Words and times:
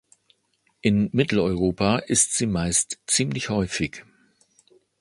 In 0.81 1.11
Mitteleuropa 1.13 1.99
ist 1.99 2.33
sie 2.35 2.47
meist 2.47 2.97
ziemlich 3.05 3.49
häufig. 3.51 4.03